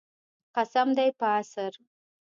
[0.55, 1.71] قسم دی په عصر.